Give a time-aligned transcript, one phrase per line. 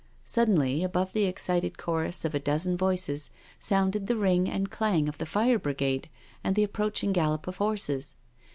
[0.25, 5.19] Suddenly, above the excited chorus of a dozen voices, sounded the ring and clang of
[5.19, 6.09] the fire brigade,
[6.43, 8.15] and the approaching gallop of horses.